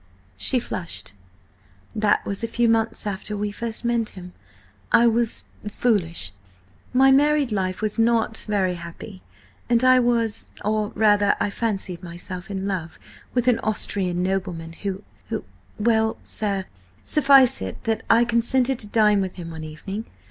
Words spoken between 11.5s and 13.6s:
fancied myself–in love with an